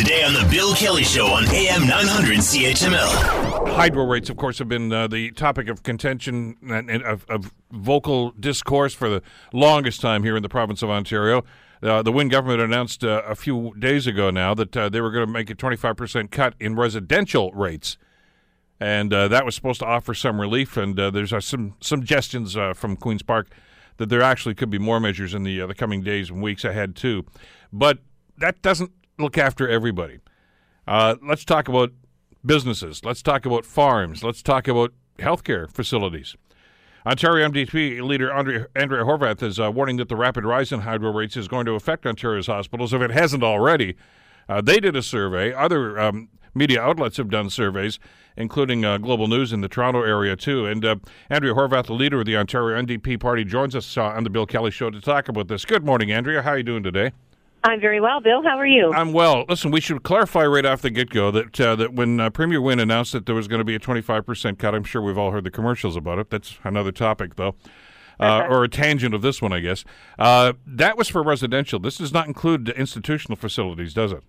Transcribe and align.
Today 0.00 0.24
on 0.24 0.32
The 0.32 0.48
Bill 0.50 0.74
Kelly 0.74 1.04
Show 1.04 1.26
on 1.26 1.44
AM 1.50 1.86
900 1.86 2.38
CHML. 2.38 3.68
Hydro 3.74 4.06
rates, 4.06 4.30
of 4.30 4.38
course, 4.38 4.58
have 4.58 4.66
been 4.66 4.90
uh, 4.90 5.06
the 5.08 5.30
topic 5.32 5.68
of 5.68 5.82
contention 5.82 6.56
and, 6.62 6.88
and 6.88 7.02
of, 7.02 7.26
of, 7.28 7.52
vocal 7.70 8.30
discourse 8.30 8.94
for 8.94 9.10
the 9.10 9.22
longest 9.52 10.00
time 10.00 10.22
here 10.22 10.38
in 10.38 10.42
the 10.42 10.48
province 10.48 10.82
of 10.82 10.88
Ontario. 10.88 11.44
Uh, 11.82 12.02
the 12.02 12.10
Wynne 12.10 12.28
government 12.28 12.62
announced 12.62 13.04
uh, 13.04 13.20
a 13.26 13.34
few 13.34 13.74
days 13.78 14.06
ago 14.06 14.30
now 14.30 14.54
that 14.54 14.74
uh, 14.74 14.88
they 14.88 15.02
were 15.02 15.10
going 15.10 15.26
to 15.26 15.30
make 15.30 15.50
a 15.50 15.54
25% 15.54 16.30
cut 16.30 16.54
in 16.58 16.76
residential 16.76 17.52
rates. 17.52 17.98
And 18.80 19.12
uh, 19.12 19.28
that 19.28 19.44
was 19.44 19.54
supposed 19.54 19.80
to 19.80 19.86
offer 19.86 20.14
some 20.14 20.40
relief. 20.40 20.78
And 20.78 20.98
uh, 20.98 21.10
there's 21.10 21.34
some 21.44 21.74
suggestions 21.82 22.56
from 22.72 22.96
Queen's 22.96 23.22
Park 23.22 23.48
that 23.98 24.08
there 24.08 24.22
actually 24.22 24.54
could 24.54 24.70
be 24.70 24.78
more 24.78 24.98
measures 24.98 25.34
in 25.34 25.42
the, 25.42 25.66
the 25.66 25.74
coming 25.74 26.02
days 26.02 26.30
and 26.30 26.40
weeks 26.42 26.64
ahead, 26.64 26.96
too. 26.96 27.26
But 27.70 27.98
that 28.38 28.62
doesn't 28.62 28.92
look 29.20 29.38
after 29.38 29.68
everybody. 29.68 30.18
Uh, 30.86 31.16
let's 31.22 31.44
talk 31.44 31.68
about 31.68 31.92
businesses. 32.44 33.04
Let's 33.04 33.22
talk 33.22 33.46
about 33.46 33.64
farms. 33.64 34.24
Let's 34.24 34.42
talk 34.42 34.68
about 34.68 34.92
healthcare 35.18 35.70
facilities. 35.70 36.36
Ontario 37.06 37.48
NDP 37.48 38.02
leader 38.02 38.32
Andrea, 38.32 38.66
Andrea 38.76 39.04
Horwath 39.04 39.42
is 39.42 39.58
uh, 39.58 39.70
warning 39.70 39.96
that 39.96 40.08
the 40.08 40.16
rapid 40.16 40.44
rise 40.44 40.70
in 40.70 40.80
hydro 40.80 41.12
rates 41.12 41.36
is 41.36 41.48
going 41.48 41.64
to 41.66 41.72
affect 41.72 42.06
Ontario's 42.06 42.46
hospitals 42.46 42.92
if 42.92 43.00
it 43.00 43.10
hasn't 43.10 43.42
already. 43.42 43.96
Uh, 44.48 44.60
they 44.60 44.80
did 44.80 44.96
a 44.96 45.02
survey. 45.02 45.52
Other 45.52 45.98
um, 45.98 46.28
media 46.54 46.82
outlets 46.82 47.16
have 47.16 47.30
done 47.30 47.48
surveys, 47.48 47.98
including 48.36 48.84
uh, 48.84 48.98
Global 48.98 49.28
News 49.28 49.52
in 49.52 49.60
the 49.60 49.68
Toronto 49.68 50.02
area, 50.02 50.36
too. 50.36 50.66
And 50.66 50.84
uh, 50.84 50.96
Andrea 51.30 51.54
Horwath, 51.54 51.86
the 51.86 51.94
leader 51.94 52.20
of 52.20 52.26
the 52.26 52.36
Ontario 52.36 52.80
NDP 52.82 53.18
party, 53.18 53.44
joins 53.44 53.74
us 53.74 53.96
uh, 53.96 54.04
on 54.04 54.24
the 54.24 54.30
Bill 54.30 54.46
Kelly 54.46 54.70
Show 54.70 54.90
to 54.90 55.00
talk 55.00 55.28
about 55.28 55.48
this. 55.48 55.64
Good 55.64 55.84
morning, 55.84 56.12
Andrea. 56.12 56.42
How 56.42 56.50
are 56.50 56.58
you 56.58 56.64
doing 56.64 56.82
today? 56.82 57.12
I'm 57.62 57.80
very 57.80 58.00
well, 58.00 58.20
Bill. 58.20 58.42
How 58.42 58.56
are 58.56 58.66
you? 58.66 58.92
I'm 58.92 59.12
well. 59.12 59.44
Listen, 59.48 59.70
we 59.70 59.80
should 59.80 60.02
clarify 60.02 60.46
right 60.46 60.64
off 60.64 60.80
the 60.80 60.90
get-go 60.90 61.30
that 61.30 61.60
uh, 61.60 61.76
that 61.76 61.92
when 61.92 62.18
uh, 62.18 62.30
Premier 62.30 62.60
Wynne 62.60 62.80
announced 62.80 63.12
that 63.12 63.26
there 63.26 63.34
was 63.34 63.48
going 63.48 63.58
to 63.58 63.64
be 63.64 63.74
a 63.74 63.78
25% 63.78 64.58
cut, 64.58 64.74
I'm 64.74 64.84
sure 64.84 65.02
we've 65.02 65.18
all 65.18 65.30
heard 65.30 65.44
the 65.44 65.50
commercials 65.50 65.94
about 65.94 66.18
it. 66.18 66.30
That's 66.30 66.58
another 66.64 66.90
topic, 66.90 67.36
though, 67.36 67.54
uh, 68.18 68.46
or 68.48 68.64
a 68.64 68.68
tangent 68.68 69.14
of 69.14 69.20
this 69.20 69.42
one, 69.42 69.52
I 69.52 69.60
guess. 69.60 69.84
Uh, 70.18 70.54
that 70.66 70.96
was 70.96 71.08
for 71.08 71.22
residential. 71.22 71.78
This 71.78 71.98
does 71.98 72.12
not 72.12 72.26
include 72.26 72.70
institutional 72.70 73.36
facilities, 73.36 73.92
does 73.92 74.12
it? 74.12 74.22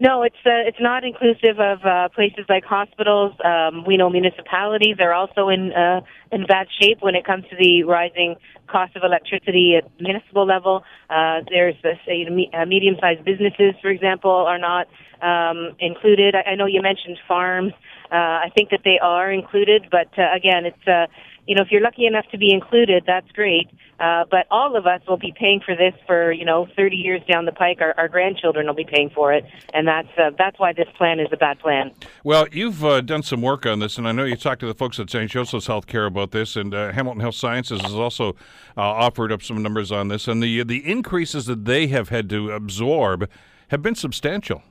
No, 0.00 0.22
it's 0.22 0.36
uh, 0.44 0.66
it's 0.66 0.80
not 0.80 1.04
inclusive 1.04 1.60
of 1.60 1.84
uh, 1.84 2.08
places 2.08 2.46
like 2.48 2.64
hospitals. 2.64 3.32
Um, 3.44 3.84
we 3.86 3.96
know 3.96 4.10
municipalities 4.10 4.96
are 4.98 5.12
also 5.12 5.48
in 5.48 5.72
uh, 5.72 6.00
in 6.32 6.46
bad 6.46 6.66
shape 6.80 6.98
when 7.00 7.14
it 7.14 7.24
comes 7.24 7.44
to 7.50 7.56
the 7.56 7.84
rising 7.84 8.34
cost 8.74 8.96
of 8.96 9.04
electricity 9.04 9.76
at 9.78 9.84
municipal 10.00 10.44
level. 10.44 10.82
Uh, 11.08 11.46
there's 11.48 11.76
uh, 11.84 11.90
say 12.04 12.26
uh, 12.26 12.66
medium-sized 12.66 13.24
businesses, 13.24 13.72
for 13.80 13.90
example, 13.90 14.32
are 14.32 14.58
not 14.58 14.88
um, 15.22 15.76
included. 15.78 16.34
I, 16.34 16.50
I 16.50 16.54
know 16.56 16.66
you 16.66 16.82
mentioned 16.82 17.18
farms. 17.28 17.72
Uh, 18.10 18.46
I 18.46 18.50
think 18.56 18.70
that 18.70 18.80
they 18.84 18.98
are 18.98 19.30
included, 19.30 19.86
but 19.90 20.10
uh, 20.18 20.26
again, 20.34 20.66
it's 20.66 20.88
uh, 20.88 21.06
you 21.46 21.54
know, 21.54 21.62
if 21.62 21.68
you're 21.70 21.82
lucky 21.82 22.06
enough 22.06 22.24
to 22.32 22.38
be 22.38 22.52
included, 22.52 23.04
that's 23.06 23.30
great. 23.32 23.68
Uh, 24.00 24.24
but 24.28 24.46
all 24.50 24.76
of 24.76 24.86
us 24.86 25.00
will 25.06 25.16
be 25.16 25.32
paying 25.38 25.60
for 25.64 25.76
this 25.76 25.94
for 26.06 26.32
you 26.32 26.44
know 26.44 26.66
30 26.76 26.96
years 26.96 27.22
down 27.30 27.44
the 27.44 27.52
pike. 27.52 27.78
Our, 27.80 27.94
our 27.96 28.08
grandchildren 28.08 28.66
will 28.66 28.74
be 28.74 28.84
paying 28.84 29.08
for 29.10 29.32
it, 29.32 29.44
and 29.72 29.86
that's 29.86 30.08
uh, 30.18 30.30
that's 30.36 30.58
why 30.58 30.72
this 30.72 30.88
plan 30.96 31.20
is 31.20 31.28
a 31.32 31.36
bad 31.36 31.60
plan. 31.60 31.92
Well, 32.24 32.48
you've 32.50 32.84
uh, 32.84 33.02
done 33.02 33.22
some 33.22 33.40
work 33.40 33.66
on 33.66 33.78
this, 33.78 33.96
and 33.96 34.08
I 34.08 34.12
know 34.12 34.24
you 34.24 34.36
talked 34.36 34.60
to 34.60 34.66
the 34.66 34.74
folks 34.74 34.98
at 34.98 35.10
St. 35.10 35.30
Joseph's 35.30 35.68
Healthcare 35.68 36.06
about 36.06 36.32
this, 36.32 36.56
and 36.56 36.74
uh, 36.74 36.92
Hamilton 36.92 37.20
Health 37.20 37.36
Sciences 37.36 37.80
is 37.84 37.94
also 37.94 38.34
uh, 38.76 38.80
offered 38.80 39.32
up 39.32 39.42
some 39.42 39.62
numbers 39.62 39.92
on 39.92 40.08
this, 40.08 40.28
and 40.28 40.42
the 40.42 40.62
the 40.62 40.90
increases 40.90 41.46
that 41.46 41.64
they 41.64 41.86
have 41.88 42.08
had 42.08 42.28
to 42.30 42.50
absorb 42.50 43.28
have 43.68 43.82
been 43.82 43.94
substantial. 43.94 44.62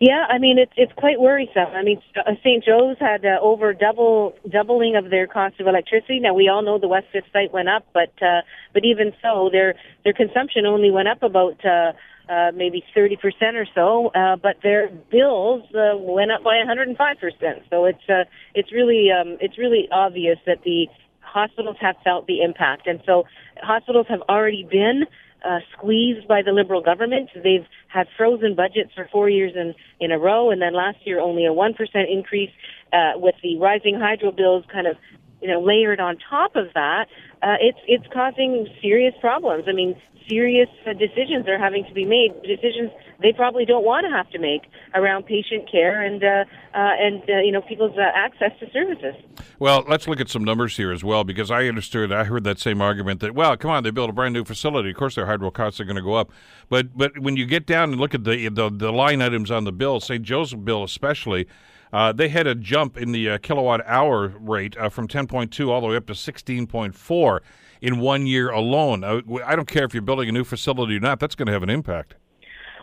Yeah, 0.00 0.26
I 0.28 0.38
mean 0.38 0.58
it's 0.58 0.72
it's 0.76 0.92
quite 0.92 1.18
worrisome. 1.18 1.74
I 1.74 1.82
mean, 1.82 2.00
uh, 2.16 2.34
St. 2.40 2.64
Joe's 2.64 2.96
had 3.00 3.24
uh, 3.24 3.38
over 3.42 3.72
double 3.74 4.34
doubling 4.48 4.94
of 4.94 5.10
their 5.10 5.26
cost 5.26 5.58
of 5.60 5.66
electricity. 5.66 6.20
Now 6.20 6.34
we 6.34 6.48
all 6.48 6.62
know 6.62 6.78
the 6.78 6.86
West 6.86 7.08
Fifth 7.12 7.24
site 7.32 7.52
went 7.52 7.68
up, 7.68 7.84
but 7.92 8.12
uh, 8.22 8.42
but 8.72 8.84
even 8.84 9.12
so, 9.20 9.48
their 9.50 9.74
their 10.04 10.12
consumption 10.12 10.66
only 10.66 10.92
went 10.92 11.08
up 11.08 11.24
about 11.24 11.58
uh, 11.64 11.92
uh, 12.32 12.52
maybe 12.54 12.84
thirty 12.94 13.16
percent 13.16 13.56
or 13.56 13.66
so, 13.74 14.08
uh, 14.14 14.36
but 14.36 14.58
their 14.62 14.88
bills 15.10 15.64
uh, 15.74 15.96
went 15.96 16.30
up 16.30 16.44
by 16.44 16.58
one 16.58 16.66
hundred 16.68 16.86
and 16.86 16.96
five 16.96 17.18
percent. 17.18 17.64
So 17.68 17.84
it's 17.84 18.08
uh, 18.08 18.24
it's 18.54 18.70
really 18.72 19.08
um, 19.10 19.36
it's 19.40 19.58
really 19.58 19.88
obvious 19.90 20.38
that 20.46 20.62
the 20.64 20.86
hospitals 21.32 21.76
have 21.80 21.96
felt 22.02 22.26
the 22.26 22.42
impact, 22.42 22.86
and 22.86 23.00
so 23.06 23.24
hospitals 23.62 24.06
have 24.08 24.22
already 24.28 24.66
been 24.68 25.04
uh, 25.44 25.60
squeezed 25.72 26.26
by 26.26 26.42
the 26.42 26.52
Liberal 26.52 26.82
government. 26.82 27.30
They've 27.34 27.66
had 27.88 28.06
frozen 28.16 28.54
budgets 28.54 28.90
for 28.94 29.08
four 29.12 29.28
years 29.28 29.52
in, 29.54 29.74
in 30.00 30.10
a 30.10 30.18
row, 30.18 30.50
and 30.50 30.60
then 30.60 30.74
last 30.74 30.98
year 31.04 31.20
only 31.20 31.46
a 31.46 31.50
1% 31.50 31.74
increase 32.10 32.50
uh, 32.92 33.12
with 33.16 33.34
the 33.42 33.58
rising 33.58 33.98
hydro 34.00 34.32
bills 34.32 34.64
kind 34.72 34.86
of 34.86 34.96
you 35.40 35.48
know 35.48 35.60
layered 35.60 36.00
on 36.00 36.16
top 36.28 36.56
of 36.56 36.66
that. 36.74 37.06
Uh, 37.42 37.56
it's 37.60 37.78
it's 37.86 38.06
causing 38.12 38.66
serious 38.80 39.14
problems. 39.20 39.64
I 39.68 39.72
mean, 39.72 39.96
serious 40.28 40.68
uh, 40.86 40.92
decisions 40.92 41.48
are 41.48 41.58
having 41.58 41.84
to 41.86 41.94
be 41.94 42.04
made. 42.04 42.34
Decisions 42.42 42.90
they 43.20 43.32
probably 43.32 43.64
don't 43.64 43.84
want 43.84 44.06
to 44.06 44.10
have 44.10 44.30
to 44.30 44.38
make 44.38 44.62
around 44.94 45.26
patient 45.26 45.68
care 45.70 46.02
and 46.02 46.22
uh, 46.22 46.26
uh, 46.26 46.44
and 46.74 47.22
uh, 47.28 47.38
you 47.38 47.50
know 47.50 47.62
people's 47.62 47.96
uh, 47.98 48.02
access 48.14 48.52
to 48.60 48.70
services. 48.70 49.14
Well, 49.58 49.84
let's 49.88 50.06
look 50.06 50.20
at 50.20 50.28
some 50.28 50.44
numbers 50.44 50.76
here 50.76 50.92
as 50.92 51.02
well 51.02 51.24
because 51.24 51.50
I 51.50 51.66
understood. 51.66 52.12
I 52.12 52.24
heard 52.24 52.44
that 52.44 52.60
same 52.60 52.80
argument 52.80 53.20
that 53.20 53.34
well, 53.34 53.56
come 53.56 53.70
on, 53.70 53.82
they 53.82 53.90
built 53.90 54.10
a 54.10 54.12
brand 54.12 54.34
new 54.34 54.44
facility. 54.44 54.90
Of 54.90 54.96
course, 54.96 55.16
their 55.16 55.26
hydro 55.26 55.50
costs 55.50 55.80
are 55.80 55.84
going 55.84 55.96
to 55.96 56.02
go 56.02 56.14
up. 56.14 56.30
But 56.68 56.96
but 56.96 57.18
when 57.18 57.36
you 57.36 57.46
get 57.46 57.66
down 57.66 57.90
and 57.90 58.00
look 58.00 58.14
at 58.14 58.24
the 58.24 58.48
the, 58.48 58.70
the 58.70 58.92
line 58.92 59.20
items 59.20 59.50
on 59.50 59.64
the 59.64 59.72
bill, 59.72 60.00
St. 60.00 60.22
Joseph 60.22 60.64
bill 60.64 60.84
especially. 60.84 61.46
Uh, 61.92 62.12
they 62.12 62.28
had 62.28 62.46
a 62.46 62.54
jump 62.54 62.96
in 62.96 63.12
the 63.12 63.30
uh, 63.30 63.38
kilowatt 63.38 63.80
hour 63.86 64.28
rate 64.40 64.76
uh, 64.76 64.88
from 64.88 65.08
10.2 65.08 65.68
all 65.68 65.80
the 65.80 65.86
way 65.86 65.96
up 65.96 66.06
to 66.06 66.12
16.4 66.12 67.40
in 67.80 68.00
one 68.00 68.26
year 68.26 68.50
alone. 68.50 69.04
Uh, 69.04 69.20
I 69.44 69.56
don't 69.56 69.68
care 69.68 69.84
if 69.84 69.94
you're 69.94 70.02
building 70.02 70.28
a 70.28 70.32
new 70.32 70.44
facility 70.44 70.96
or 70.96 71.00
not, 71.00 71.20
that's 71.20 71.34
going 71.34 71.46
to 71.46 71.52
have 71.52 71.62
an 71.62 71.70
impact. 71.70 72.14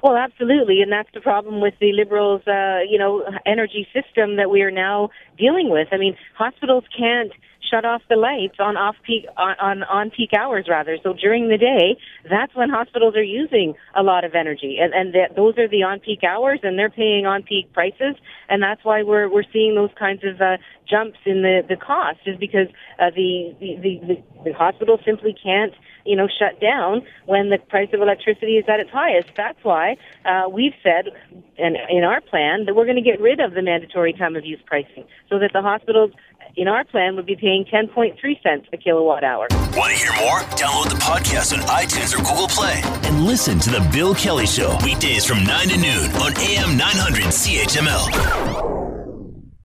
Well, 0.04 0.18
absolutely, 0.18 0.82
and 0.82 0.92
that's 0.92 1.10
the 1.14 1.22
problem 1.22 1.62
with 1.62 1.74
the 1.80 1.92
liberals, 1.94 2.42
uh, 2.46 2.80
you 2.88 3.00
know, 3.00 3.24
energy 3.46 3.88
system 3.92 4.36
that 4.36 4.52
we 4.52 4.62
are 4.62 4.70
now 4.70 5.10
dealing 5.38 5.70
with. 5.70 5.88
I 5.92 5.98
mean, 5.98 6.16
hospitals 6.38 6.84
can't 6.96 7.32
shut 7.70 7.86
off 7.86 8.02
the 8.10 8.16
lights 8.16 8.56
on 8.60 8.78
off 8.78 8.96
peak 9.06 9.26
on, 9.38 9.84
on 9.84 10.10
peak 10.10 10.32
hours 10.38 10.66
rather. 10.70 10.98
So 11.04 11.14
during 11.14 11.50
the 11.50 11.58
day, 11.58 11.98
that's 12.30 12.54
when 12.56 12.70
hospitals 12.70 13.16
are 13.16 13.24
using 13.24 13.74
a 13.96 14.04
lot 14.04 14.24
of 14.24 14.36
energy, 14.36 14.78
and 14.80 14.94
and 14.94 15.14
that, 15.14 15.36
those 15.36 15.58
are 15.58 15.68
the 15.68 15.84
on 15.84 16.00
peak 16.00 16.24
hours, 16.24 16.60
and 16.64 16.78
they're 16.78 16.90
paying 16.90 17.26
on 17.26 17.44
peak 17.44 17.72
prices, 17.74 18.16
and 18.50 18.62
that's 18.62 18.84
why 18.84 19.04
we're 19.04 19.30
we're 19.30 19.50
seeing 19.52 19.76
those 19.76 19.92
kinds 19.98 20.24
of 20.24 20.42
uh, 20.42 20.58
jumps 20.90 21.20
in 21.26 21.42
the 21.42 21.62
the 21.68 21.76
cost, 21.76 22.20
is 22.26 22.38
because 22.38 22.68
uh, 23.00 23.10
the, 23.16 23.56
the 23.60 23.78
the 23.82 24.24
the 24.46 24.54
hospital 24.54 25.00
simply 25.06 25.36
can't 25.42 25.74
you 26.06 26.16
know, 26.16 26.28
shut 26.28 26.62
down 26.62 27.02
when 27.26 27.50
the 27.50 27.58
price 27.58 27.90
of 27.94 28.02
electricity 28.02 28.58
is 28.58 28.66
at 28.70 28.80
its 28.80 28.92
highest. 28.92 29.30
That's 29.36 29.58
why 29.64 29.98
uh, 30.24 30.48
we've 30.50 30.76
said, 30.84 31.10
and 31.58 31.76
in 31.90 32.04
our 32.04 32.22
plan, 32.22 32.66
that 32.66 32.76
we're 32.76 32.86
going 32.86 33.02
to 33.04 33.10
get 33.10 33.20
rid 33.20 33.40
of 33.40 33.54
the 33.54 33.62
mandatory 33.62 34.14
time 34.14 34.36
of 34.36 34.46
use 34.46 34.62
pricing, 34.66 35.06
so 35.30 35.40
that 35.40 35.52
the 35.52 35.62
hospitals 35.62 36.12
in 36.56 36.68
our 36.68 36.86
plan 36.86 37.16
would 37.16 37.26
be 37.26 37.36
paying 37.56 37.88
10.3 37.88 38.44
cents 38.44 38.68
a 38.74 38.78
kilowatt 38.78 39.24
hour. 39.24 39.48
Want 39.52 39.94
to 39.94 39.98
hear 39.98 40.14
more? 40.20 40.40
Download 40.56 40.90
the 40.90 41.00
podcast 41.02 41.54
on 41.54 41.60
iTunes 41.68 42.14
or 42.14 42.24
Google 42.24 42.48
Play 42.48 42.82
and 43.08 43.26
listen 43.26 43.60
to 43.60 43.70
The 43.70 43.88
Bill 43.92 44.16
Kelly 44.16 44.46
Show 44.48 44.78
weekdays 44.84 45.26
from 45.26 45.44
9 45.44 45.70
to 45.70 45.78
noon 45.78 46.12
on 46.16 46.38
AM 46.38 46.78
900 46.78 47.26
CHML. 47.26 48.65